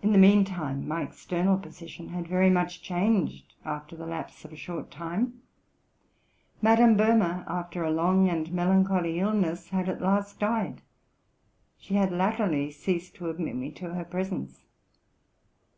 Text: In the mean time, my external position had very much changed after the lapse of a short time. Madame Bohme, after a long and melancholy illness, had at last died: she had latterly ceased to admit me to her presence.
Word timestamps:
In 0.00 0.12
the 0.12 0.18
mean 0.18 0.46
time, 0.46 0.88
my 0.88 1.02
external 1.02 1.58
position 1.58 2.08
had 2.08 2.26
very 2.26 2.48
much 2.48 2.80
changed 2.80 3.52
after 3.66 3.94
the 3.94 4.06
lapse 4.06 4.46
of 4.46 4.52
a 4.54 4.56
short 4.56 4.90
time. 4.90 5.42
Madame 6.62 6.96
Bohme, 6.96 7.44
after 7.46 7.84
a 7.84 7.90
long 7.90 8.30
and 8.30 8.50
melancholy 8.50 9.20
illness, 9.20 9.68
had 9.68 9.90
at 9.90 10.00
last 10.00 10.40
died: 10.40 10.80
she 11.76 11.96
had 11.96 12.12
latterly 12.12 12.70
ceased 12.70 13.14
to 13.16 13.28
admit 13.28 13.56
me 13.56 13.70
to 13.72 13.92
her 13.92 14.06
presence. 14.06 14.62